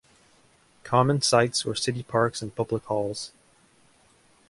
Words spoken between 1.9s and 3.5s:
parks and public halls.